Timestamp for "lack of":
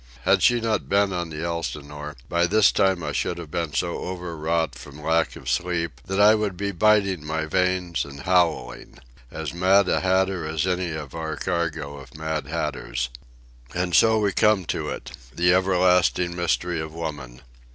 4.99-5.47